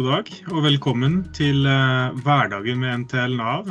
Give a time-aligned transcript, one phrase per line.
[0.00, 3.66] God dag og velkommen til uh, Hverdagen med NTL Nav.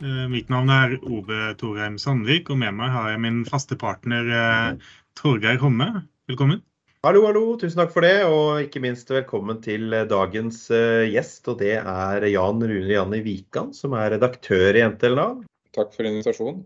[0.00, 4.32] Uh, mitt navn er Ove Torheim Sandvik, og med meg har jeg min faste partner
[4.34, 5.86] uh, Torgeir Homme.
[6.26, 6.58] Velkommen.
[7.06, 7.44] Hallo, hallo.
[7.60, 8.26] Tusen takk for det.
[8.26, 10.64] Og ikke minst velkommen til dagens
[11.12, 11.46] gjest.
[11.46, 15.40] Og det er Jan Rune Janni Wikan, som er redaktør i NTL Nav.
[15.78, 16.64] Takk for invitasjonen.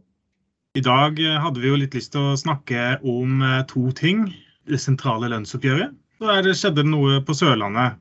[0.81, 4.31] I dag hadde vi jo litt lyst til å snakke om to ting.
[4.65, 5.93] Det sentrale lønnsoppgjøret.
[6.25, 8.01] Da det skjedde noe på Sørlandet.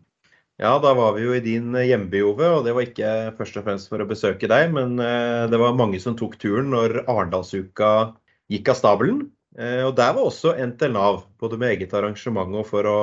[0.57, 2.47] Ja, da var vi jo i din eh, hjemby, Ove.
[2.57, 5.77] Og det var ikke først og fremst for å besøke deg, men eh, det var
[5.77, 7.91] mange som tok turen når Arendalsuka
[8.50, 9.28] gikk av stabelen.
[9.58, 12.97] Eh, og der var også NTL Nav, både med eget arrangement og for å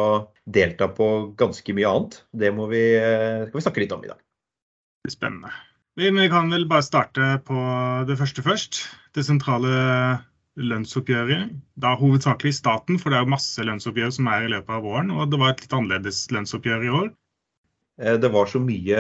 [0.51, 2.19] delta på ganske mye annet.
[2.35, 2.83] Det må vi,
[3.47, 4.21] skal vi snakke litt om i dag.
[5.11, 5.55] Spennende.
[5.95, 7.55] Vi kan vel bare starte på
[8.09, 8.83] det første først.
[9.15, 9.71] Det sentrale
[10.59, 11.53] lønnsoppgjøret.
[11.79, 15.13] Da hovedsakelig staten, for det er jo masse lønnsoppgjør som er i løpet av våren.
[15.15, 17.13] Og det var et litt annerledes lønnsoppgjør i år.
[18.03, 18.99] Eh, det var så mye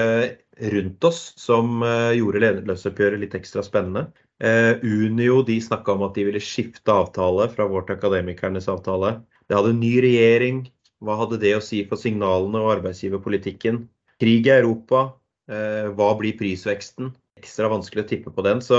[0.74, 4.06] rundt oss som eh, gjorde lønnsoppgjøret litt ekstra spennende.
[4.42, 9.18] Eh, Unio de snakka om at de ville skifte avtale fra vårt Akademikernes avtale.
[9.48, 10.64] Det hadde ny regjering.
[11.04, 13.84] Hva hadde det å si for signalene og arbeidsgiverpolitikken?
[14.22, 15.10] Krig i Europa.
[15.44, 17.10] Hva blir prisveksten?
[17.36, 18.62] Ekstra vanskelig å tippe på den.
[18.64, 18.78] Så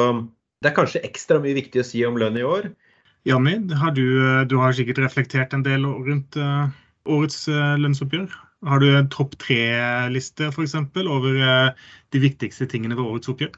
[0.63, 2.71] det er kanskje ekstra mye viktig å si om lønn i år.
[3.29, 3.59] Janni,
[3.93, 4.07] du,
[4.49, 6.39] du, har sikkert reflektert en del rundt
[7.05, 8.33] årets lønnsoppgjør?
[8.65, 10.73] Har du en topp tre-liste f.eks.
[11.05, 13.57] over eh, de viktigste tingene ved årets oppgjør?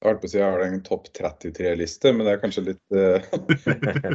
[0.00, 3.20] Jeg på å si jeg har en topp 33-liste, men det er kanskje litt uh,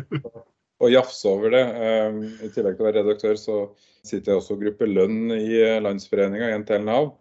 [0.84, 1.62] å jafse over det.
[1.78, 3.57] Um, I tillegg til å være redaktør, så
[4.01, 7.11] sitter jeg også i gruppe lønn i Landsforeninga, Nav.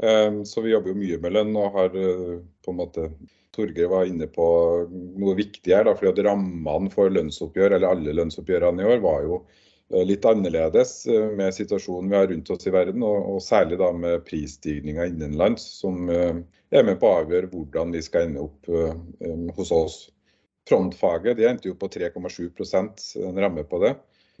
[0.00, 3.10] Um, så vi jobber jo mye med lønn og har på en måte
[3.56, 4.46] Torgeir var inne på
[4.88, 5.84] noe viktig her.
[5.84, 10.24] Da, fordi at Rammene for lønnsoppgjør, eller alle lønnsoppgjørene i år, var jo Eh, litt
[10.26, 15.06] annerledes eh, med situasjonen vi har rundt oss i verden, og, særlig da med prisstigninga
[15.06, 16.40] innenlands, som uh,
[16.74, 18.66] er med på å avgjøre hvordan vi skal ende opp
[19.56, 19.98] hos oss.
[20.66, 23.92] Frontfaget de endte jo på 3,7% en ramme på det.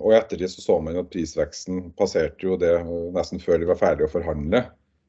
[0.02, 2.74] Og etter det så, så man at prisveksten passerte jo det
[3.14, 4.64] nesten før de var ferdige å forhandle.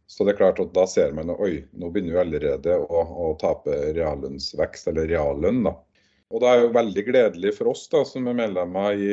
[0.08, 3.02] Så det er klart at da ser man at oi, nå begynner vi allerede å,
[3.28, 5.66] å tape reallønnsvekst, eller reallønn.
[5.66, 5.74] da.
[6.34, 9.12] Og Det er jo veldig gledelig for oss da, som er medlemmer i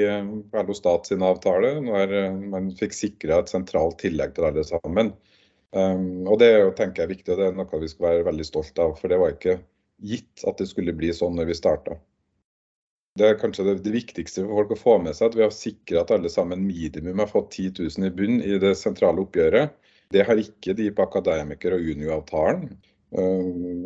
[0.51, 5.13] Perlo Stat sin avtale, når eh, man fikk sikra et sentralt tillegg til alle sammen.
[5.75, 8.27] Um, og Det er jo, tenker jeg, viktig, og det er noe vi skal være
[8.31, 8.97] veldig stolt av.
[8.99, 9.61] For det var ikke
[10.03, 11.97] gitt at det skulle bli sånn når vi starta.
[13.19, 15.55] Det er kanskje det, det, viktigste for folk å få med seg, at vi har
[15.55, 19.75] sikra at alle sammen minimum har fått 10 000 i bunn i det sentrale oppgjøret.
[20.11, 22.75] Det har ikke de på Akademiker- og Unio-avtalen.
[23.15, 23.43] Eh,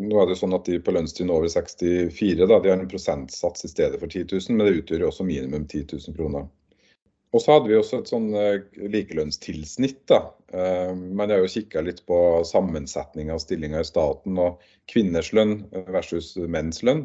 [0.08, 3.66] nå er det sånn at De på lønnstrinn over 64 da, de har en prosentsats
[3.66, 6.48] i stedet for 10 000, men det utgjør jo også minimum 10 000 kroner.
[7.36, 8.62] Og så hadde vi også et sånn eh,
[8.94, 10.00] likelønnstilsnitt.
[10.08, 10.22] da.
[10.48, 12.18] Men jeg har jo kikka litt på
[12.48, 15.58] sammensetning av stillinger i staten og kvinners lønn
[15.92, 17.04] versus menns lønn.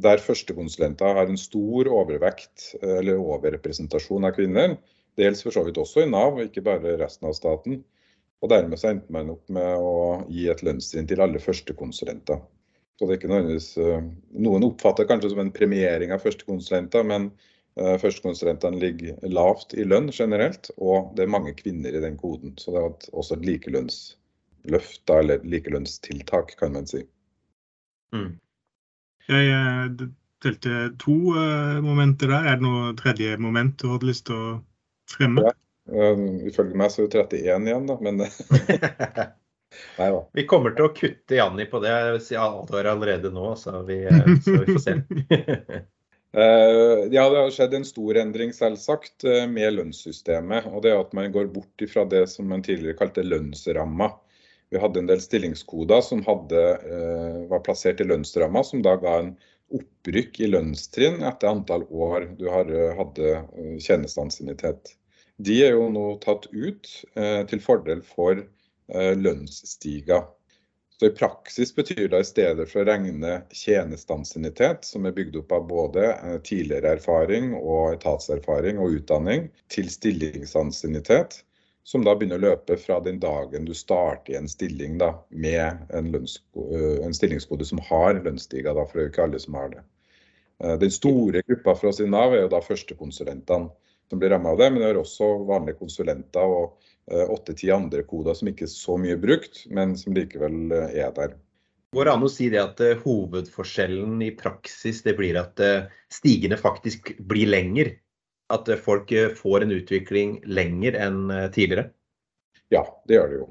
[0.00, 4.78] Der førstekonsulenter har en stor overvekt eller overrepresentasjon av kvinner.
[5.20, 7.82] Gjelder for så vidt også i Nav, ikke bare resten av staten.
[8.40, 9.92] Og dermed så endte man opp med å
[10.32, 12.40] gi et lønnstrinn til alle førstekonsulenter.
[12.96, 14.06] Så det er ikke nødvendigvis eh,
[14.44, 17.30] Noen oppfatter kanskje som en premiering av førstekonsulenter, men
[17.80, 22.56] uh, førstekonsulentene ligger lavt i lønn generelt, og det er mange kvinner i den koden.
[22.60, 27.06] Så det er også et likelønnsløft, eller likelønnstiltak, kan man si.
[28.16, 28.34] Mm.
[29.30, 30.06] Jeg eh,
[30.44, 31.16] delte to
[31.84, 32.52] momenter der.
[32.52, 34.54] Er det noe tredje moment du hadde lyst til å
[35.12, 35.48] fremme?
[35.48, 35.56] Ja.
[35.90, 38.22] Um, ifølge meg så er det 31 igjen, da, men
[39.98, 40.20] Nei da.
[40.34, 44.02] Vi kommer til å kutte Janni på det advarer allerede nå, så vi,
[44.42, 44.96] så vi får se.
[46.34, 50.66] Uh, ja, det har skjedd en stor endring, selvsagt, uh, med lønnssystemet.
[50.72, 54.10] og det er At man går bort fra det som man tidligere kalte lønnsramma.
[54.70, 59.20] Vi hadde en del stillingskoder som hadde, uh, var plassert i lønnsramma, som da ga
[59.22, 59.34] en
[59.70, 63.36] opprykk i lønnstrinn etter antall år du har, hadde
[63.78, 64.96] tjenestansiennitet
[65.46, 70.24] de er jo nå tatt ut eh, til fordel for eh, lønnsstiga.
[71.00, 75.54] Så I praksis betyr det i stedet for å regne tjenestansiennitet, som er bygd opp
[75.56, 81.38] av både eh, tidligere erfaring og etatserfaring og utdanning, til stillingsansiennitet,
[81.88, 85.88] som da begynner å løpe fra den dagen du starter i en stilling da, med
[85.96, 89.72] en, eh, en stillingskode som har lønnsstiga, for det er jo ikke alle som har
[89.72, 89.86] det.
[90.60, 93.72] Eh, den store gruppa for oss i Nav er jo da førstekonsulentene
[94.10, 94.70] som blir ramma av det.
[94.70, 96.80] Men det er også vanlige konsulenter og
[97.10, 101.14] eh, åtte-ti andre koder som ikke er så mye brukt, men som likevel eh, er
[101.16, 101.38] der.
[101.96, 105.58] Går det an å si det at uh, hovedforskjellen i praksis det blir at
[106.14, 107.96] stigene faktisk blir lenger?
[108.54, 111.24] At folk får en utvikling lenger enn
[111.54, 111.90] tidligere?
[112.70, 113.48] Ja, det gjør det jo.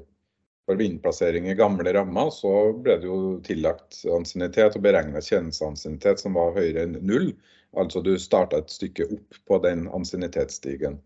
[0.70, 6.22] For ved innplassering i gamle rammer så ble det jo tillagt ansiennitet og beregna tjenesteansiennitet
[6.22, 7.32] som var høyere enn null.
[7.78, 10.98] Altså du starta et stykke opp på den ansiennitetsstigen.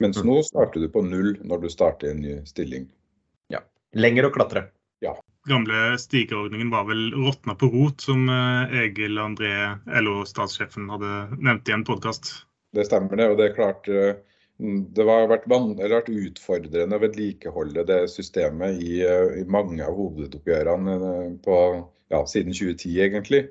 [0.00, 2.86] Mens nå starter du på null når du starter en ny stilling.
[3.52, 3.60] Ja.
[3.96, 4.66] Lenger å klatre.
[5.04, 5.14] Ja.
[5.48, 9.52] Gamle stigeordningen var vel råtna på rot, som eh, Egil André,
[9.88, 12.32] LO-statssjefen, hadde nevnt i en podkast.
[12.76, 13.28] Det stemmer det.
[13.32, 14.20] Og det er klart eh,
[14.60, 20.98] det har vært, vært utfordrende å vedlikeholde det systemet i, eh, i mange av hovedoppgjørene
[21.44, 21.56] på,
[22.12, 23.46] ja, siden 2010, egentlig.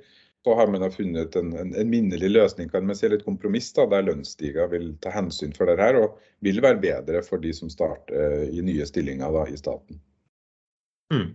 [0.47, 3.83] Så har man funnet en, en, en, minnelig løsning, kan man si, litt kompromiss, da,
[3.91, 6.15] der lønnsstiger vil ta hensyn for det her, og
[6.45, 9.99] vil være bedre for de som starter i nye stillinger da, i staten.
[11.11, 11.33] Mm.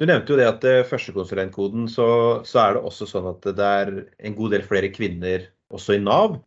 [0.00, 2.08] Du nevnte jo det at uh, førstekonsulentkoden, så,
[2.48, 3.92] så, er det også sånn at det er
[4.24, 6.38] en god del flere kvinner også i Nav.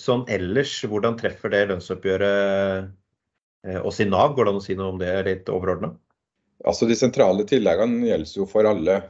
[0.00, 2.88] Sånn ellers, hvordan treffer det lønnsoppgjøret
[3.68, 4.32] uh, oss i Nav?
[4.32, 5.92] Går det an å si noe om det litt overordna?
[6.64, 9.02] Altså, de sentrale tilleggene gjelder jo for alle.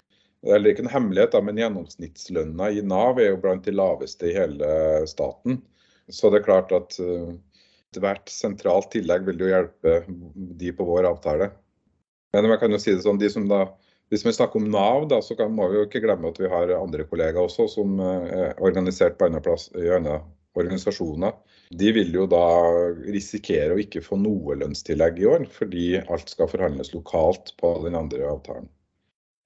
[0.42, 4.26] Det er ikke en hemmelighet, da, men gjennomsnittslønna i Nav er jo blant de laveste
[4.26, 4.68] i hele
[5.10, 5.60] staten.
[6.10, 7.30] Så det er klart at uh,
[8.02, 10.00] hvert sentralt tillegg vil jo hjelpe
[10.58, 11.52] de på vår avtale.
[12.34, 13.68] Men man kan jo si det sånn, de som da
[14.12, 16.50] hvis vi snakker om Nav, da, så kan, må vi jo ikke glemme at vi
[16.52, 20.18] har andre kollegaer også som eh, er organisert på andre plass, i andre
[20.60, 21.32] organisasjoner.
[21.80, 22.42] De vil jo da
[23.06, 27.96] risikere å ikke få noe lønnstillegg i år, fordi alt skal forhandles lokalt på den
[27.96, 28.68] andre avtalen.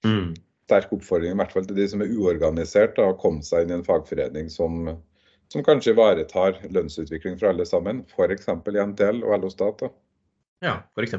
[0.02, 0.34] Mm.
[0.66, 3.78] Sterk oppfordring i hvert fall til de som er uorganisert, å komme seg inn i
[3.78, 4.88] en fagforening som,
[5.52, 8.50] som kanskje ivaretar lønnsutvikling for alle sammen, f.eks.
[8.50, 9.84] i NTL og LO Stat.
[9.84, 9.92] Da.
[10.66, 11.14] Ja, f.eks.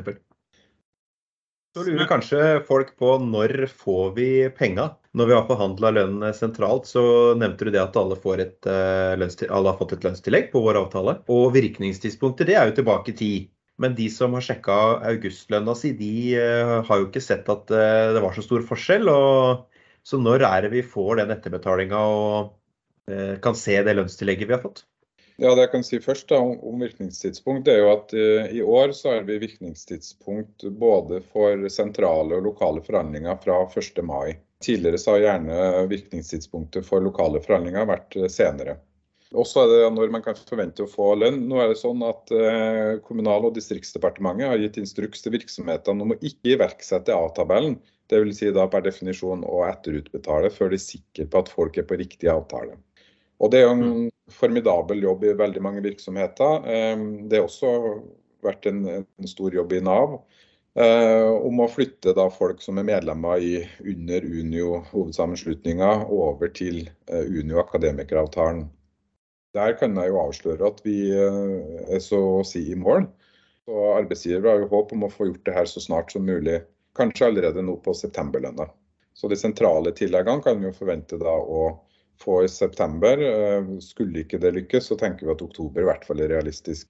[1.78, 4.90] Så lurer kanskje folk på når får vi penga?
[5.18, 7.04] Når vi har forhandla lønn sentralt, så
[7.38, 11.20] nevnte du det at alle, et, uh, alle, har fått et lønnstillegg på vår avtale.
[11.30, 13.52] Og virkningstidspunktet det er jo tilbake i tid.
[13.82, 14.76] Men de som har sjekka
[15.12, 19.12] augustlønna si, de uh, har jo ikke sett at uh, det var så stor forskjell.
[20.08, 22.54] Så når er det vi får den etterbetalinga og
[23.44, 24.82] kan se det lønnstillegget vi har fått?
[25.40, 28.12] Ja, det jeg kan si først da, om virkningstidspunkt, det er jo at
[28.52, 34.04] i år så har vi virkningstidspunkt både for sentrale og lokale forhandlinger fra 1.
[34.04, 34.36] mai.
[34.64, 38.26] Tidligere så har gjerne virkningstidspunktet for lokale forhandlinger vært uh,
[39.36, 41.42] Også er det når man kan forvente å få lønn.
[41.50, 46.16] Nå er det sånn at uh, Kommunal- og distriktsdepartementet har gitt instruks til virksomhetene om
[46.16, 47.76] å ikke iverksette A-tabellen.
[48.08, 48.38] Dvs.
[48.40, 52.00] Si da per definisjon å etterutbetale før de er sikre på at folk er på
[52.00, 52.78] riktig avtale.
[53.44, 54.06] Og Det er en mm.
[54.34, 56.64] formidabel jobb i veldig mange virksomheter.
[57.28, 57.74] Det har også
[58.46, 60.16] vært en, en stor jobb i Nav
[60.80, 63.54] eh, om å flytte da folk som er medlemmer i
[63.84, 68.66] under Unio hovedsammenslutninga over til eh, Unio akademikeravtalen.
[69.58, 73.08] Der kan jeg jo avsløre at vi eh, er så å si i mål.
[73.68, 76.62] Så Arbeidsgiver har jo håp om å få gjort det her så snart som mulig.
[76.98, 78.70] Kanskje allerede nå på septemberlønna.
[79.18, 81.72] Så de sentrale tilleggene kan vi jo forvente da å
[82.22, 83.22] få i september.
[83.22, 86.90] Eh, skulle ikke det lykkes, så tenker vi at oktober i hvert fall er realistisk.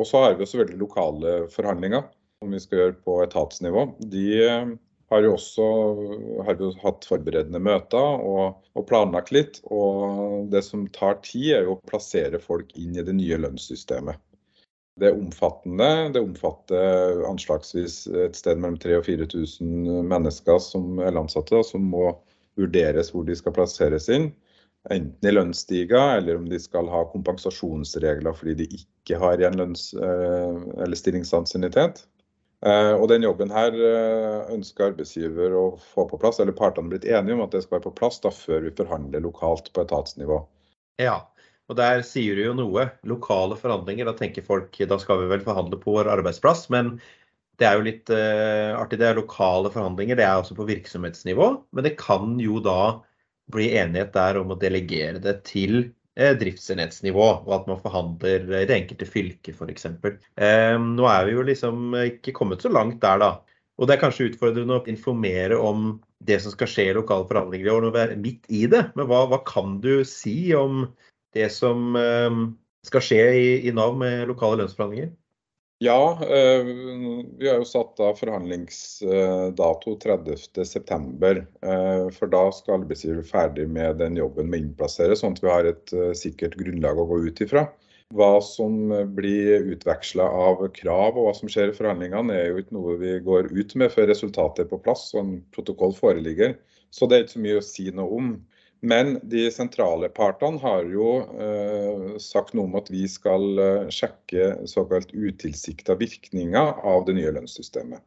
[0.00, 2.06] Og så har vi også veldig lokale forhandlinger
[2.40, 3.84] som vi skal gjøre på etatsnivå.
[4.12, 4.72] De eh,
[5.12, 5.68] har jo også
[6.46, 9.60] har jo hatt forberedende møter og, og, planlagt litt.
[9.68, 14.20] Og det som tar tid, er jo å plassere folk inn i det nye lønnssystemet.
[15.00, 16.10] Det er omfattende.
[16.12, 22.10] Det omfatter anslagsvis et sted mellom 3000 og 4000 mennesker som er ansatte, som må
[22.60, 24.30] vurderes hvor de skal plasseres inn.
[24.90, 29.92] Enten i lønnsstiga, eller om de skal ha kompensasjonsregler fordi de ikke har igjen lønns-
[29.94, 32.02] eh, eller stillingsansiennitet.
[32.62, 35.64] Eh, og den jobben her eh, ønsker arbeidsgiver å
[35.94, 38.30] få på plass, eller partene blitt enige om at det skal være på plass da,
[38.34, 40.38] før vi forhandler lokalt på etatsnivå.
[41.02, 41.16] Ja,
[41.70, 42.86] og der sier du jo noe.
[43.08, 46.68] Lokale forhandlinger, da tenker folk da skal vi vel forhandle på vår arbeidsplass.
[46.74, 46.94] Men
[47.58, 48.98] det er jo litt uh, artig.
[49.00, 51.48] Det er lokale forhandlinger, det er også på virksomhetsnivå.
[51.72, 53.00] Men det kan jo da
[53.52, 58.76] bli enighet der om å delegere det til driftsenhetsnivå, og at man forhandler i det
[58.76, 59.86] enkelte fylket f.eks.
[59.88, 63.30] Uh, nå er vi jo liksom ikke kommet så langt der, da.
[63.80, 67.66] Og det er kanskje utfordrende å informere om det som skal skje i lokale forhandlinger
[67.66, 68.82] i år, når vi er midt i det.
[68.98, 70.84] Men hva, hva kan du si om
[71.34, 72.44] det som uh,
[72.86, 75.14] skal skje i, i Nav med lokale lønnsforhandlinger?
[75.82, 76.64] Ja, eh,
[77.38, 81.40] vi har jo satt av forhandlingsdato 30.9.
[81.62, 85.50] Eh, for da skal arbeidsgiver ferdig med den jobben med å innplassere, sånn at vi
[85.50, 87.64] har et eh, sikkert grunnlag å gå ut ifra.
[88.14, 92.78] Hva som blir utveksla av krav og hva som skjer i forhandlingene, er jo ikke
[92.78, 96.60] noe vi går ut med før resultatet er på plass og en protokoll foreligger.
[96.94, 98.34] Så det er ikke så mye å si noe om.
[98.82, 104.66] Men de sentrale partene har jo eh, sagt noe om at vi skal eh, sjekke
[104.66, 108.02] såkalt utilsikta virkninger av det nye lønnssystemet.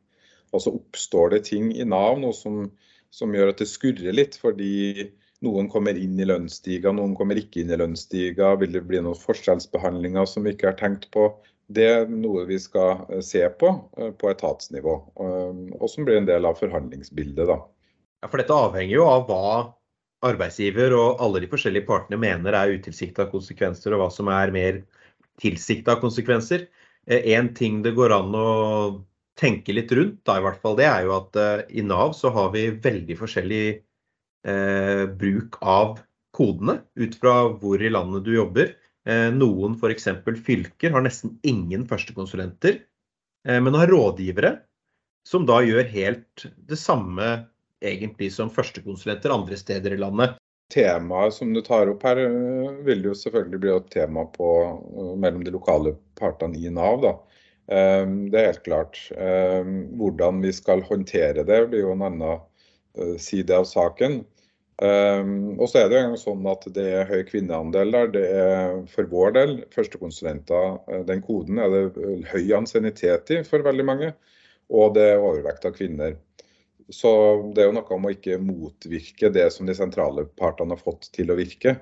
[0.52, 2.66] Og så oppstår det ting i Nav nå som,
[3.08, 5.14] som gjør at det skurrer litt, fordi
[5.48, 8.52] noen kommer inn i lønnsstiga, noen kommer ikke inn i lønnsstiga.
[8.60, 11.30] Vil det bli noen forskjellsbehandlinger som vi ikke har tenkt på?
[11.72, 16.28] Det er noe vi skal eh, se på eh, på etatsnivå, og som blir en
[16.28, 17.48] del av forhandlingsbildet.
[17.48, 17.62] da.
[18.20, 19.48] Ja, For dette avhenger jo av hva
[20.28, 24.82] arbeidsgiver og alle de forskjellige partene mener er utilsikta konsekvenser, og hva som er mer
[25.42, 26.68] tilsikta konsekvenser.
[27.06, 28.50] En ting det går an å
[29.38, 31.38] tenke litt rundt, da i hvert fall, det er jo at
[31.70, 33.66] i Nav så har vi veldig forskjellig
[34.48, 36.00] eh, bruk av
[36.36, 38.74] kodene ut fra hvor i landet du jobber.
[39.08, 40.10] Eh, noen f.eks.
[40.46, 42.80] fylker har nesten ingen førstekonsulenter,
[43.48, 44.58] eh, men har rådgivere
[45.26, 47.48] som da gjør helt det samme
[47.84, 50.38] egentlig som førstekonsulenter andre steder i landet.
[50.74, 54.52] Temaet som du tar opp her, eh, vil jo selvfølgelig bli et tema på,
[54.98, 57.02] eh, mellom de lokale partene i Nav.
[57.02, 57.14] da.
[57.70, 58.98] Eh, det er helt klart.
[59.98, 62.40] Hvordan vi skal håndtere det, blir jo en annen
[63.20, 64.26] side av saken.
[64.78, 68.08] Og så er det jo sånn at det er høy kvinneandel der.
[68.08, 73.86] Det er for vår del, førstekonsulenter, den koden er det høy ansiennitet i for veldig
[73.86, 74.14] mange.
[74.70, 76.18] Og det er overvekt av kvinner.
[76.94, 77.12] Så
[77.56, 81.10] det er jo noe om å ikke motvirke det som de sentrale partene har fått
[81.16, 81.78] til å virke.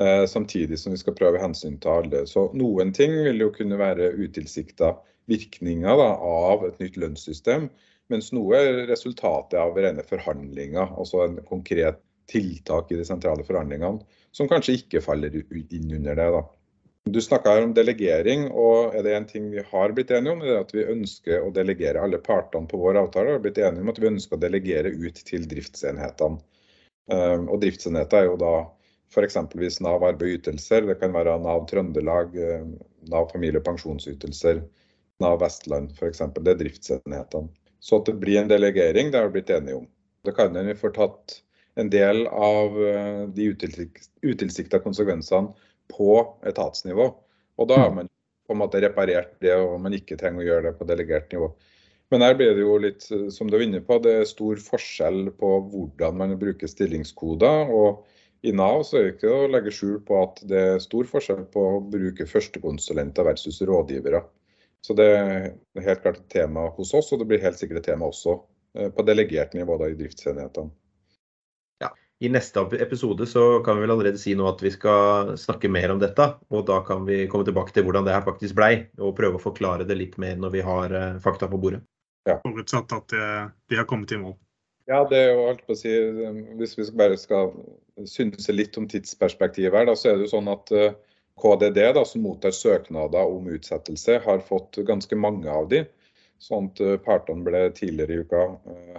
[0.00, 2.24] Uh, samtidig som vi skal prøve hensyn til alle.
[2.28, 4.94] Så noen ting vil jo kunne være utilsikta
[5.30, 7.68] virkninger da, av et nytt lønnssystem.
[8.12, 10.96] Mens noe er resultatet av rene forhandlinger.
[11.00, 16.28] Altså en konkret tiltak i de sentrale forhandlingene som kanskje ikke faller inn under det.
[16.36, 16.42] da.
[17.04, 20.60] Du snakka om delegering, og er det en ting vi har blitt enige om, er
[20.60, 23.98] at vi ønsker å delegere alle partene på vår avtale har blitt enige om at
[23.98, 26.38] vi ønsker å delegere ut til driftsenhetene.
[27.10, 28.52] Ehm, og driftsenheter er jo da
[29.10, 29.34] f.eks.
[29.82, 32.76] Nav arbeid og ytelser, det kan være Nav Trøndelag, ehm,
[33.10, 34.62] Nav familie- og pensjonsytelser,
[35.26, 36.22] Nav Vestland f.eks.
[36.38, 37.50] Det er driftsenhetene.
[37.82, 39.90] Så at det blir en delegering, det har vi blitt enige om.
[40.22, 41.40] Det kan hende vi får tatt
[41.82, 45.50] en del av eh, de utilsikta konsekvensene
[45.92, 46.16] på
[46.48, 47.08] etatsnivå.
[47.60, 48.10] Og da har man
[48.48, 51.52] på en måte reparert det, og man ikke trenger å gjøre det på delegert nivå.
[52.12, 55.30] Men her blir det jo litt, som du er inne på, det er stor forskjell
[55.40, 57.72] på hvordan man bruker stillingskoder.
[57.72, 58.02] og
[58.42, 61.44] i Nav så er det ikke å legge skjul på at det er stor forskjell
[61.54, 64.24] på å bruke førstekonsulenter versus rådgivere.
[64.82, 67.92] Så det er helt klart et tema hos oss, og det blir helt sikkert et
[67.92, 68.34] tema også
[68.74, 70.74] eh, på delegert nivå da, i driftsenhetene.
[72.22, 75.90] I neste episode så kan vi vel allerede si nå at vi skal snakke mer
[75.90, 76.28] om dette.
[76.54, 79.42] Og da kan vi komme tilbake til hvordan det her faktisk blei, og prøve å
[79.42, 81.82] forklare det litt mer når vi har eh, fakta på bordet.
[82.28, 82.36] Ja.
[82.44, 84.36] Forutsatt at de har kommet i mål.
[84.86, 87.50] Ja, det er jo alt på å si, um, Hvis vi bare skal
[88.06, 90.94] synse litt om tidsperspektivet her, da, så er det jo sånn at uh,
[91.42, 95.82] KDD, da, som mottar søknader om utsettelse, har fått ganske mange av de.
[96.42, 98.46] Sånn at partene ble tidligere i uka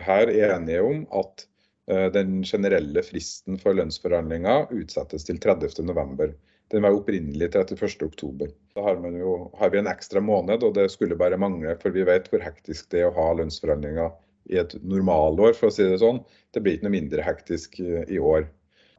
[0.03, 1.52] her enige om at Eh,
[1.85, 6.31] den generelle fristen for lønnsforhandlinger utsettes til 30.11.
[6.73, 8.47] Den var opprinnelig 31.10.
[8.73, 12.05] Da har, jo, har, vi en ekstra måned, og det skulle bare mangle, for vi
[12.07, 14.09] vet hvor hektisk det er å ha lønnsforhandlinger
[14.49, 16.23] i et normalår, for å si det sånn.
[16.49, 18.47] Det blir ikke noe mindre hektisk eh, i år.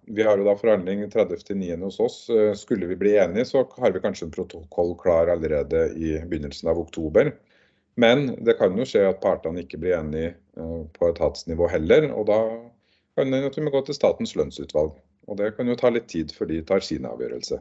[0.05, 1.75] Vi har jo da forhandling 30.9.
[1.83, 2.19] hos oss.
[2.31, 6.71] Eh, skulle vi bli enige, så har vi kanskje en protokoll klar allerede i begynnelsen
[6.71, 7.33] av oktober.
[7.99, 10.35] Men det kan jo skje at partene ikke blir enige
[10.95, 12.09] på etatsnivå heller.
[12.11, 12.39] og da
[13.17, 14.95] kan hende at vi må gå til Statens lønnsutvalg.
[15.29, 17.61] Og det kan jo ta litt tid før de tar sin avgjørelse.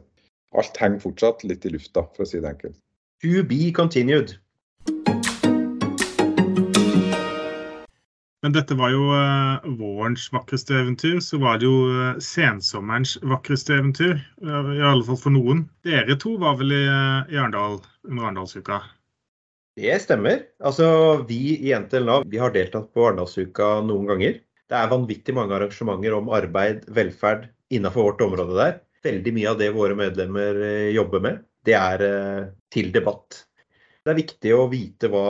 [0.54, 2.76] Alt henger fortsatt litt i lufta, for å si det enkelt.
[3.24, 4.36] To be continued.
[8.44, 11.16] Men dette var jo uh, vårens vakreste eventyr.
[11.24, 14.18] Så var det jo uh, sensommerens vakreste eventyr.
[14.44, 15.64] Uh, I alle fall for noen.
[15.86, 18.82] Dere to var vel i, i Arendal under Arendalsuka?
[19.80, 20.44] Det stemmer.
[20.60, 24.36] Altså, Vi i NTL Nav vi har deltatt på Arendalsuka noen ganger.
[24.70, 28.78] Det er vanvittig mange arrangementer om arbeid, velferd innenfor vårt område der.
[29.04, 33.42] Veldig mye av det våre medlemmer eh, jobber med, det er eh, til debatt.
[34.04, 35.26] Det er viktig å vite hva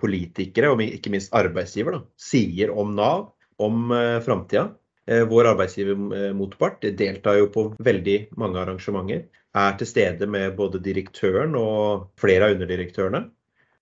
[0.00, 3.26] politikere, og ikke minst arbeidsgiver, da, sier om Nav,
[3.60, 4.70] om eh, framtida.
[5.10, 9.24] Vår arbeidsgivermotpart deltar jo på veldig mange arrangementer.
[9.58, 13.24] Er til stede med både direktøren og flere av underdirektørene.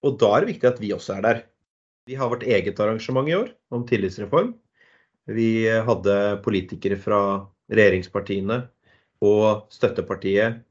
[0.08, 1.42] Og da er det viktig at vi også er der.
[2.08, 4.54] Vi har vårt eget arrangement i år om tillitsreform.
[5.28, 7.20] Vi hadde politikere fra
[7.68, 8.62] regjeringspartiene
[9.24, 10.62] og støttepartiet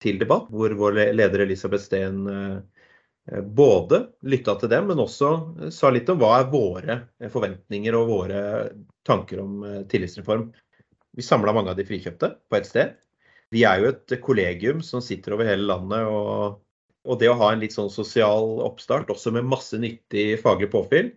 [0.00, 5.30] til debatt, hvor vår leder Elisabeth Steen eh, både lytta til dem, men også
[5.72, 6.98] sa litt om hva er våre
[7.32, 8.42] forventninger og våre
[9.06, 10.48] tanker om eh, tillitsreform.
[11.14, 12.96] Vi samla mange av de frikjøpte på ett sted.
[13.54, 16.08] Vi er jo et kollegium som sitter over hele landet.
[16.10, 16.58] Og,
[17.04, 21.12] og det å ha en litt sånn sosial oppstart, også med masse nyttig faglig påfyll,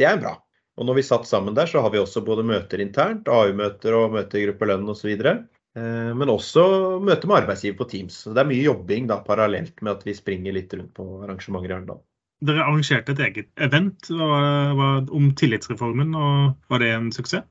[0.00, 0.34] det er bra.
[0.76, 4.16] Og når vi satt sammen der, så har vi også både møter internt, AU-møter og
[4.16, 5.12] møter i Gruppe Lønn osv.
[5.16, 6.66] Eh, men også
[7.04, 8.18] møter med arbeidsgiver på Teams.
[8.24, 11.72] Så det er mye jobbing da, parallelt med at vi springer litt rundt på arrangementer
[11.72, 12.02] i Arendal.
[12.44, 17.46] Dere arrangerte et eget event om tillitsreformen, og var det en suksess?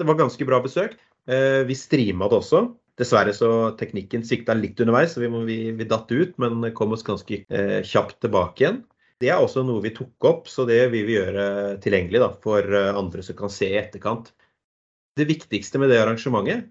[0.00, 0.96] Det var ganske bra besøk.
[1.28, 2.64] Eh, vi streama det også.
[2.98, 7.04] Dessverre så teknikken svikta litt underveis, så vi, vi, vi datt ut, men kom oss
[7.06, 8.82] ganske eh, kjapt tilbake igjen.
[9.22, 11.44] Det er også noe vi tok opp, så det vil vi gjøre
[11.82, 14.32] tilgjengelig da, for eh, andre som kan se i etterkant.
[15.14, 16.66] Det viktigste med det arrangementet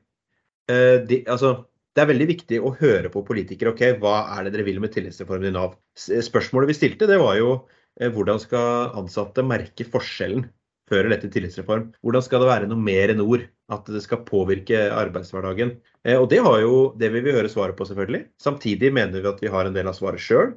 [0.71, 1.63] eh, de, altså,
[1.95, 3.71] Det er veldig viktig å høre på politikere.
[3.71, 5.77] ok, Hva er det dere vil med tillitsreformen i Nav?
[5.95, 7.53] Spørsmålet vi stilte, det var jo
[8.01, 10.43] eh, hvordan skal ansatte merke forskjellen
[10.91, 11.93] før eller etter tillitsreform?
[12.03, 13.47] Hvordan skal det være noe mer enn ord?
[13.71, 15.77] At det skal påvirke arbeidshverdagen?
[16.19, 18.25] Og det, har jo, det vil vi høre svaret på, selvfølgelig.
[18.43, 20.51] Samtidig mener vi at vi har en del av svaret sjøl.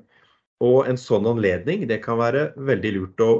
[0.64, 3.30] Og en sånn anledning det kan være veldig lurt å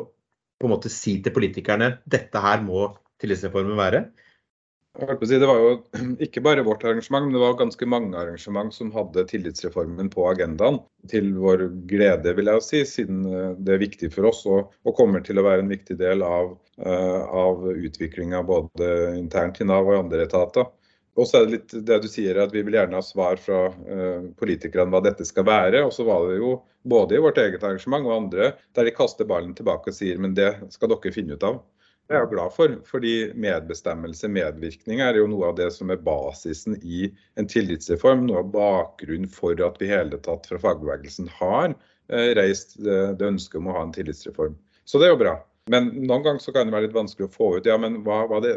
[0.61, 4.07] på en måte si til politikerne dette her må tillitsreformen være.
[4.97, 5.73] Det var jo
[6.25, 10.81] ikke bare vårt arrangement, men det var ganske mange arrangement som hadde tillitsreformen på agendaen.
[11.11, 14.97] Til vår glede, vil jeg si, siden eh, det er viktig for oss og, og
[14.97, 19.87] kommer til å være en viktig del av, uh, av utviklinga både internt i Nav
[19.87, 20.73] og i andre etater.
[21.17, 23.61] Og så er det litt det du sier, at vi vil gjerne ha svar fra
[23.73, 25.81] uh, politikerne hva dette skal være.
[25.87, 29.29] Og så var det jo både i vårt eget arrangement og andre der de kaster
[29.29, 31.63] ballen tilbake og sier men det skal dere finne ut av.
[32.07, 36.05] Det er jeg glad for, fordi medbestemmelse, medvirkning, er jo noe av det som er
[36.07, 37.09] basisen i
[37.41, 38.29] en tillitsreform.
[38.29, 43.33] Noe av bakgrunnen for at vi hele tatt fra fagbevegelsen har uh, reist det, det
[43.33, 44.55] ønsket om å ha en tillitsreform.
[44.87, 45.39] Så det er jo bra.
[45.73, 48.21] Men noen ganger så kan det være litt vanskelig å få ut ja, men hva,
[48.31, 48.53] hva, det,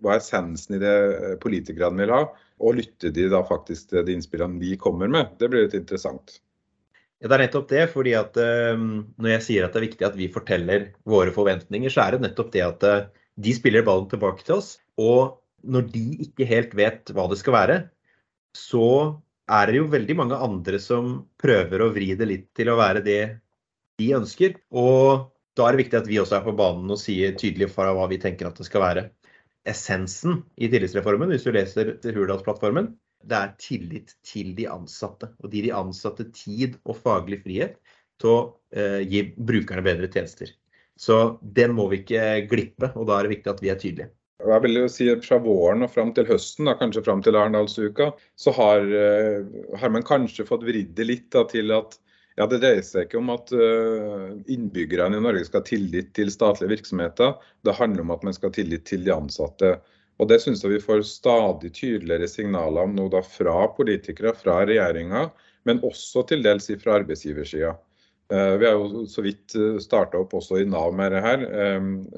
[0.00, 2.22] hva er essensen i det eh, politikerne vil ha,
[2.64, 5.34] og lytter de da faktisk til de innspillene vi kommer med?
[5.40, 6.38] Det blir litt interessant.
[7.20, 7.82] Ja, Det er nettopp det.
[7.92, 11.92] fordi at uh, Når jeg sier at det er viktig at vi forteller våre forventninger,
[11.92, 13.04] så er det nettopp det at uh,
[13.36, 14.78] de spiller ballen tilbake til oss.
[14.96, 17.78] Og når de ikke helt vet hva det skal være,
[18.56, 18.88] så
[19.52, 23.04] er det jo veldig mange andre som prøver å vri det litt til å være
[23.04, 23.22] det
[24.00, 24.56] de ønsker.
[24.72, 27.92] Og da er det viktig at vi også er på banen og sier tydelig fra
[27.94, 29.04] hva vi tenker at det skal være.
[29.70, 32.92] Essensen i tillitsreformen, hvis du leser Hurdalsplattformen,
[33.24, 35.30] det er tillit til de ansatte.
[35.40, 37.78] Og gi de ansatte tid og faglig frihet
[38.20, 38.40] til å
[38.76, 40.52] eh, gi brukerne bedre tjenester.
[41.00, 44.12] Så den må vi ikke glippe, og da er det viktig at vi er tydelige.
[44.44, 48.10] Jeg vil jo si Fra våren og fram til høsten, da, kanskje fram til Arendalsuka,
[48.36, 49.46] så har, eh,
[49.80, 51.96] har, man kanskje fått vridd det litt da, til at
[52.34, 56.32] ja, Det dreier seg ikke om at eh, innbyggerne i Norge skal ha tillit til
[56.34, 57.36] statlige virksomheter.
[57.62, 59.76] Det handler om at man skal ha tillit til de ansatte.
[60.18, 64.60] Og Det syns jeg vi får stadig tydeligere signaler om nå da fra politikere, fra
[64.66, 65.28] regjeringa,
[65.66, 67.74] men også til dels fra arbeidsgiversida.
[68.34, 71.44] Eh, vi har jo så vidt eh, starta opp også i Nav med det her,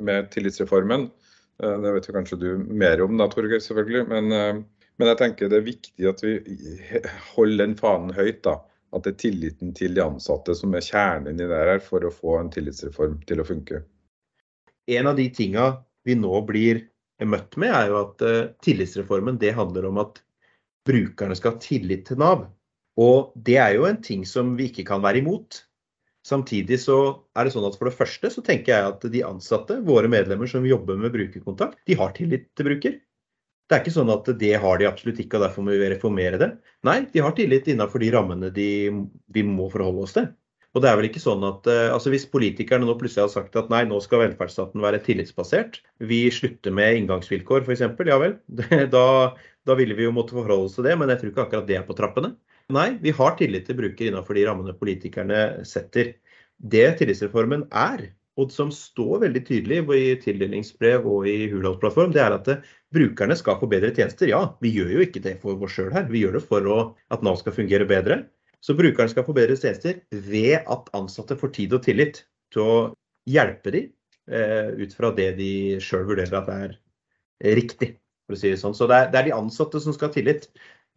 [0.01, 1.11] med tillitsreformen.
[1.57, 4.03] Det vet jo kanskje du mer om da, Torgeir, selvfølgelig.
[4.11, 4.65] Men,
[5.01, 6.35] men jeg tenker det er viktig at vi
[7.33, 8.43] holder den fanen høyt.
[8.45, 8.59] da
[8.95, 12.13] at det er tilliten til de ansatte som er kjernen i det her for å
[12.15, 13.83] få en tillitsreform til å funke.
[14.87, 15.73] En av de tinga
[16.07, 16.85] vi nå blir
[17.27, 20.21] møtt med, er jo at uh, tillitsreformen det handler om at
[20.87, 22.45] brukerne skal ha tillit til Nav.
[23.01, 25.65] Og det er jo en ting som vi ikke kan være imot.
[26.27, 26.99] Samtidig så
[27.39, 30.49] er det sånn at for det første så tenker jeg at de ansatte, våre medlemmer
[30.51, 32.97] som jobber med brukerkontakt, de har tillit til bruker.
[33.67, 36.39] Det er ikke sånn at det har de absolutt ikke, og derfor må vi reformere
[36.39, 36.51] det.
[36.87, 38.69] Nei, de har tillit innenfor de rammene de,
[39.35, 40.29] vi må forholde oss til.
[40.77, 43.55] Og det er vel ikke sånn at uh, altså Hvis politikerne nå plutselig har sagt
[43.57, 48.37] at nei, nå skal velferdsstaten være tillitsbasert, vi slutter med inngangsvilkår f.eks., ja vel.
[48.95, 49.07] Da,
[49.67, 51.81] da ville vi jo måtte forholde oss til det, men jeg tror ikke akkurat det
[51.81, 52.35] er på trappene.
[52.77, 56.17] Nei, vi har tillit til bruker innenfor de rammene politikerne setter.
[56.57, 62.37] Det tillitsreformen er, og som står veldig tydelig i tildelingsbrev og i Hurdalsplattform, det er
[62.37, 62.51] at
[62.93, 64.29] brukerne skal få bedre tjenester.
[64.29, 66.79] Ja, vi gjør jo ikke det for oss sjøl her, vi gjør det for å,
[67.13, 68.27] at Nav skal fungere bedre.
[68.61, 72.79] Så brukerne skal få bedre tjenester ved at ansatte får tid og tillit til å
[73.31, 73.89] hjelpe dem
[74.29, 76.79] eh, ut fra det de sjøl vurderer at er
[77.57, 77.97] riktig.
[78.27, 78.75] for å si det sånn.
[78.75, 80.49] Så det er, det er de ansatte som skal ha tillit,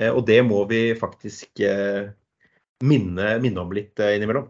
[0.02, 2.10] eh, og det må vi faktisk eh,
[2.84, 4.50] minne, minne om litt eh, innimellom.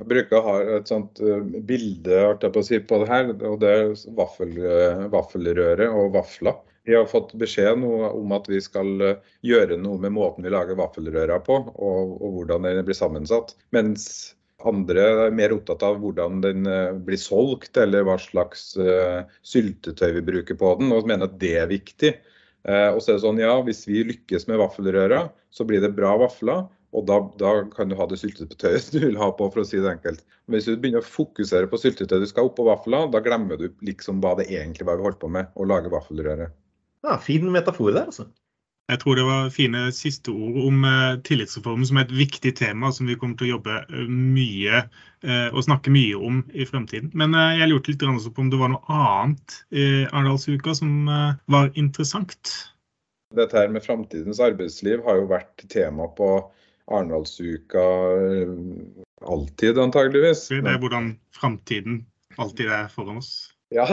[0.00, 3.70] Jeg bruker å ha et sånt eh, bilde på, si, på det her, og det
[3.76, 6.56] er vaffel, eh, vaffelrøre og vafler.
[6.88, 10.78] Vi har fått beskjed om at vi skal eh, gjøre noe med måten vi lager
[10.80, 13.52] vaffelrøra på, og, og hvordan den blir sammensatt.
[13.76, 14.08] Mens
[14.64, 16.66] andre er mer opptatt av hvordan den
[17.04, 21.54] blir solgt, eller hva slags uh, syltetøy vi bruker på den, og mener at det
[21.62, 22.10] er viktig.
[22.68, 25.94] Uh, og så er det sånn, ja, Hvis vi lykkes med vaffelrøra, så blir det
[25.96, 26.66] bra vafler.
[26.96, 29.78] Og da, da, kan du ha det syltetøyet du vil ha på, for å si
[29.78, 30.24] det enkelt.
[30.46, 33.68] Men hvis du begynner å fokusere på syltetøyet du skal oppå vafler, da glemmer du
[33.86, 36.50] liksom hva det egentlig var vi holdt på med, å lage vaffelrøre.
[37.06, 38.26] Ja, fin metafor der, altså.
[38.90, 42.90] Jeg tror det var fine siste ord om eh, tillitsreformen som er et viktig tema
[42.90, 47.12] som vi kommer til å jobbe eh, mye eh, og snakke mye om i fremtiden.
[47.14, 51.38] Men eh, jeg lurte litt på om det var noe annet i Arendalsuka som eh,
[51.54, 52.56] var interessant?
[53.38, 56.32] Dette her med framtidens arbeidsliv har jo vært tema på
[56.90, 57.86] Arendalsuka
[58.18, 58.52] eh,
[59.22, 60.48] alltid, antageligvis.
[60.50, 62.04] Det er hvordan framtiden
[62.40, 63.50] alltid er foran oss.
[63.70, 63.86] Ja,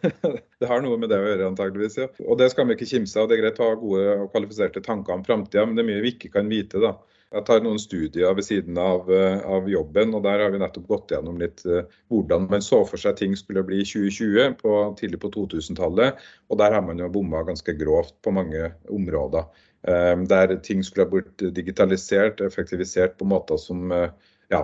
[0.60, 1.98] det har noe med det å gjøre, antageligvis.
[2.00, 2.08] Ja.
[2.24, 3.28] Og det skal vi ikke kimse av.
[3.28, 6.04] Det er greit å ha gode og kvalifiserte tanker om framtida, men det er mye
[6.06, 6.80] vi ikke kan vite.
[6.80, 6.94] da.
[7.30, 10.88] Jeg tar noen studier ved siden av, eh, av, jobben, og der har vi nettopp
[10.90, 14.72] gått gjennom litt uh, hvordan man så for seg ting skulle bli i 2020, på,
[14.98, 16.18] tidlig på 2000-tallet.
[16.50, 19.46] Og der har man jo bomma ganske grovt på mange områder.
[19.86, 23.94] Um, der ting skulle ha blitt digitalisert, effektivisert på måter som
[24.50, 24.60] ja,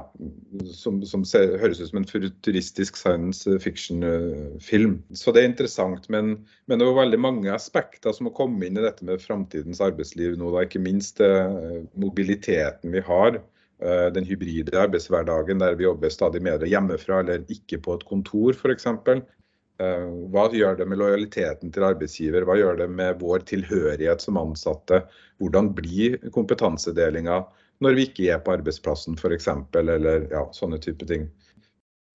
[0.74, 4.96] som, som ser, høres ut som en futuristisk science fiction-film.
[5.14, 6.08] Så det er interessant.
[6.10, 6.32] Men,
[6.66, 10.34] men, det er veldig mange aspekter som må komme inn i dette med framtidens arbeidsliv
[10.40, 10.50] nå.
[10.56, 10.64] Da.
[10.66, 13.38] Ikke minst uh, mobiliteten vi har.
[13.78, 18.58] Uh, den hybride arbeidshverdagen der vi jobber stadig mer hjemmefra eller ikke på et kontor
[18.58, 18.90] f.eks.
[19.76, 22.46] Eh, hva gjør det med lojaliteten til arbeidsgiver?
[22.48, 25.02] Hva gjør det med vår tilhørighet som ansatte?
[25.42, 27.42] Hvordan blir kompetansedelinga?
[27.84, 29.48] Når vi ikke er på arbeidsplassen f.eks.,
[29.80, 31.26] eller ja, sånne type ting.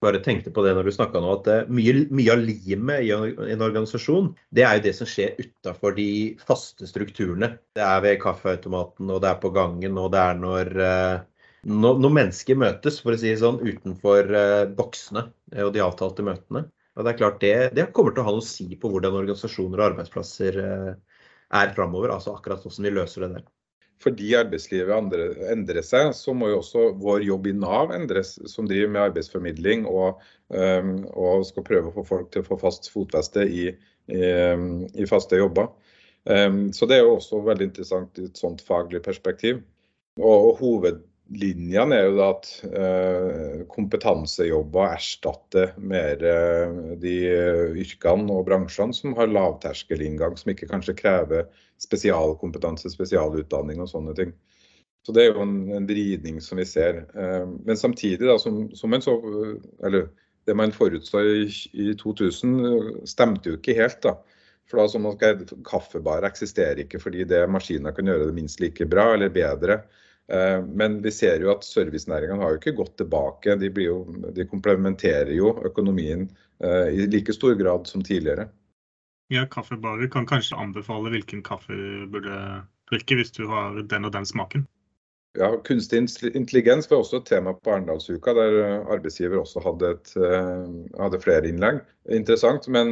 [0.01, 3.11] Bare tenkte på det når du snakka nå, at eh, mye, mye, av limet i
[3.13, 6.07] en organisasjon, det er jo det som skjer utafor de
[6.41, 7.51] faste strukturene.
[7.77, 12.01] Det er ved kaffeautomaten, og det er på gangen, og det er når, eh, når,
[12.01, 15.27] når mennesker møtes, for å si sånn, utenfor eh, boksene
[15.67, 16.65] og de avtalte møtene.
[16.97, 19.21] Og det er klart det, det kommer til å ha noe å si på hvordan
[19.21, 22.11] organisasjoner og arbeidsplasser er framover.
[22.11, 23.45] Altså akkurat hvordan vi løser det der
[24.01, 28.69] fordi arbeidslivet andre, endrer seg, så må jo også vår jobb i Nav endres, som
[28.69, 30.21] driver med arbeidsformidling og,
[30.53, 33.67] um, og skal prøve å få folk til å få fast fotfeste i,
[34.09, 34.23] i,
[34.97, 35.69] i faste jobber.
[36.25, 39.61] Um, så det er jo også veldig interessant i et sånt faglig perspektiv.
[40.19, 41.01] Og, og hoved,
[41.31, 47.15] linjene er jo da at eh, kompetansejobber erstatter mer eh, de
[47.81, 51.47] yrkene og bransjene som har lavterskelinngang, som ikke kanskje krever
[51.81, 54.33] spesialkompetanse, spesialutdanning og sånne ting.
[55.05, 57.05] Så Det er jo en, en vridning som vi ser.
[57.15, 59.15] Eh, men samtidig, da, som, som en så,
[59.85, 60.11] eller
[60.49, 64.01] det man forutså i, i 2000, stemte jo ikke helt.
[64.03, 64.17] da.
[64.69, 68.61] For da som man skal, Kaffebar eksisterer ikke fordi det maskiner kan gjøre det minst
[68.63, 69.81] like bra eller bedre.
[70.31, 73.57] Eh, men vi ser jo at servicenæringene har jo ikke gått tilbake.
[73.59, 73.97] De, jo,
[74.31, 76.27] de komplementerer jo økonomien
[76.63, 78.47] eh, i like stor grad som tidligere.
[79.31, 82.37] Ja, Kaffebarer kan kanskje anbefale hvilken kaffe du burde
[82.91, 84.67] drikke hvis du har den og den smaken.
[85.39, 86.01] Ja, Kunstig
[86.35, 88.57] intelligens var også et tema på Arendalsuka, der
[88.91, 90.65] arbeidsgiver også hadde, et, eh,
[90.99, 91.79] hadde flere innlegg.
[92.11, 92.91] Interessant, men,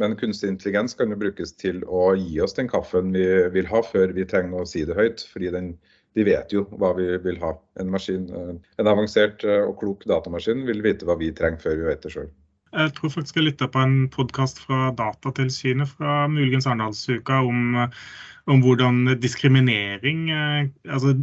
[0.00, 3.84] men, kunstig intelligens kan jo brukes til å gi oss den kaffen vi vil ha,
[3.84, 5.28] før vi trenger å si det høyt.
[5.32, 5.76] fordi den
[6.16, 7.54] de vet jo hva vi vil ha.
[7.80, 11.78] En, maskin, eh, en avansert eh, og klok datamaskin vil vite hva vi trenger før
[11.80, 12.30] vi vet det sjøl.
[12.68, 18.02] Jeg tror faktisk jeg lytta på en podkast fra Datatilsynet fra muligens Arendalsuka om, eh,
[18.48, 20.28] om hvordan diskriminering
[20.88, 21.14] altså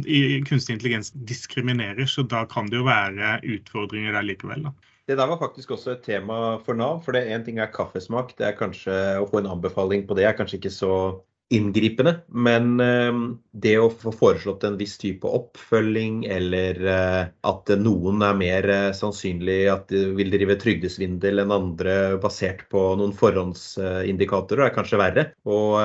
[0.46, 4.66] Kunstig intelligens diskriminerer, så da kan det jo være utfordringer der likevel.
[4.68, 4.74] da.
[5.06, 7.04] Det der var faktisk også et tema for Nav.
[7.04, 8.36] for det Én ting er kaffesmak.
[8.38, 11.22] det er kanskje Å få en anbefaling på det er kanskje ikke så
[11.54, 12.16] inngripende.
[12.26, 18.38] Men ehm, det å få foreslått en viss type oppfølging, eller eh, at noen er
[18.38, 24.74] mer eh, sannsynlig at de vil drive trygdesvindel enn andre basert på noen forhåndsindikatorer, er
[24.74, 25.28] kanskje verre.
[25.46, 25.78] Og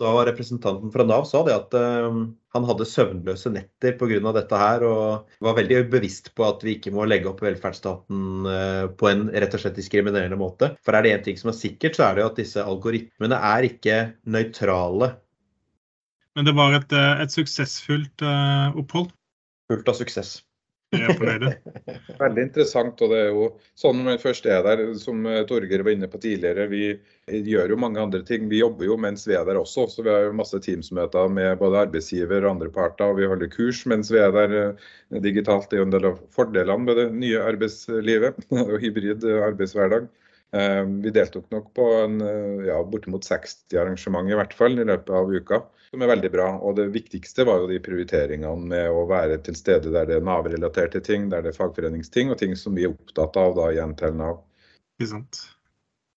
[0.00, 4.32] da da representanten fra Nav sa det at ehm, han hadde søvnløse netter pga.
[4.36, 8.86] dette her, og var veldig bevisst på at vi ikke må legge opp velferdsstaten eh,
[8.96, 10.72] på en rett og slett diskriminerende måte.
[10.86, 13.38] For er det én ting som er sikkert, så er det jo at disse algoritmene
[13.52, 15.12] er ikke nøytrale.
[16.36, 19.08] Men det var et, eh, et suksessfullt uh, opphold?
[19.70, 20.40] Fullt av suksess.
[22.22, 23.00] Veldig interessant.
[23.02, 23.46] og det er jo
[23.78, 26.82] sånn Når først er der, som eh, Torgeir var inne på tidligere, vi
[27.50, 28.46] gjør jo mange andre ting.
[28.50, 29.88] Vi jobber jo mens vi er der også.
[29.90, 33.10] så Vi har jo masse Teams-møter med både arbeidsgiver og andre parter.
[33.10, 34.86] og Vi holder kurs mens vi er der eh,
[35.24, 35.68] digitalt.
[35.70, 40.06] Det er jo en del av fordelene med det nye arbeidslivet og hybrid arbeidshverdag.
[40.54, 42.20] Eh, vi deltok nok på en,
[42.66, 46.48] ja, bortimot 60 arrangement i hvert fall i løpet av uka som er veldig bra.
[46.60, 50.26] Og det viktigste var jo de prioriteringene med å være til stede der det er
[50.26, 53.96] Nav-relaterte ting, der det er fagforeningsting, og ting som vi er opptatt av da igjen
[53.98, 54.42] til Nav.
[54.96, 55.42] Ikke sant.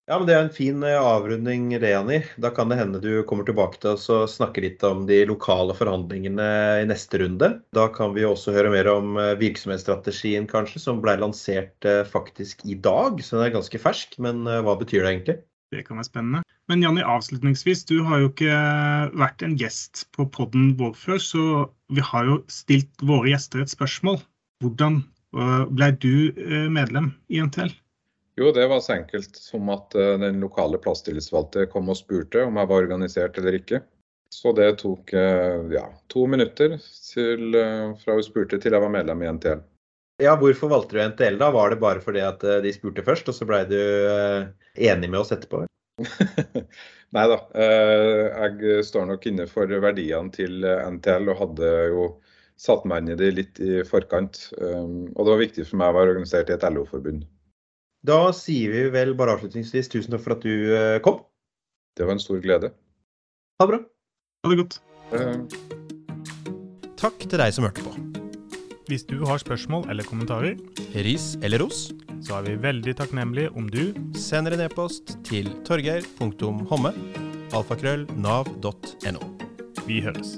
[0.10, 2.24] Ja, men Det er en fin eh, avrunding, det, Janni.
[2.42, 5.76] Da kan det hende du kommer tilbake til oss og snakker litt om de lokale
[5.78, 6.48] forhandlingene
[6.82, 7.52] i neste runde.
[7.78, 12.66] Da kan vi også høre mer om eh, virksomhetsstrategien, kanskje, som ble lansert eh, faktisk
[12.66, 13.22] i dag.
[13.22, 15.36] Så den er ganske fersk, men hva betyr det egentlig?
[15.70, 16.42] Det kan være spennende.
[16.74, 18.56] Men Janni, avslutningsvis, du har jo ikke
[19.14, 21.44] vært en gjest på podden vår før, så
[21.94, 24.18] vi har jo stilt våre gjester et spørsmål.
[24.66, 25.04] Hvordan
[25.70, 26.34] ble du
[26.74, 27.70] medlem i NTL?
[28.40, 32.56] Jo, det var så enkelt som at eh, den lokale plasstillitsvalgte kom og spurte om
[32.56, 33.82] jeg var organisert eller ikke.
[34.32, 38.94] Så det tok eh, ja, to minutter til, eh, fra hun spurte til jeg var
[38.94, 39.64] medlem i NTL.
[40.24, 41.50] Ja, Hvorfor valgte du NTL da?
[41.52, 45.32] Var det bare fordi at de spurte først, og så blei du enig med oss
[45.36, 45.66] etterpå?
[47.16, 47.38] Nei da.
[47.56, 52.06] Jeg står nok inne for verdiene til NTL og hadde jo
[52.60, 54.42] satt meg inn i det litt i forkant.
[54.60, 57.24] Og det var viktig for meg å være organisert i et LO-forbund.
[58.08, 61.24] Da sier vi vel bare avslutningsvis tusen takk for at du eh, kom.
[62.00, 62.72] Det var en stor glede.
[63.60, 63.82] Ha det bra.
[64.46, 64.80] Ha det godt.
[65.12, 65.44] Uh...
[67.00, 67.96] Takk til deg som hørte på.
[68.90, 70.56] Hvis du har spørsmål eller kommentarer,
[71.06, 71.90] ris eller ros,
[72.26, 76.96] så er vi veldig takknemlige om du sender en e-post til torgeir.homme
[77.54, 79.22] alfakrøll nav.no.
[79.86, 80.38] Vi høres.